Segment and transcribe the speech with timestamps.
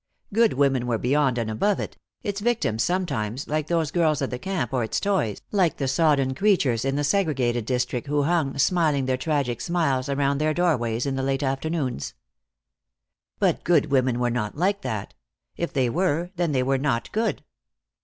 [0.33, 4.39] Good women were beyond and above it, its victims sometimes, like those girls at the
[4.39, 9.05] camp, or its toys, like the sodden creatures in the segregated district who hung, smiling
[9.05, 12.15] their tragic smiles, around their doorways in the late afternoons.
[13.37, 15.13] But good women were not like that.
[15.55, 17.43] If they were, then they were not good.